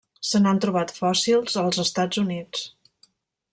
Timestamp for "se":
0.27-0.39